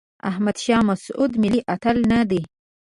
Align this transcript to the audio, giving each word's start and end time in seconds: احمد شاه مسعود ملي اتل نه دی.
احمد 0.29 0.57
شاه 0.63 0.81
مسعود 0.89 1.31
ملي 1.43 1.61
اتل 1.73 1.97
نه 2.11 2.19
دی. 2.29 2.41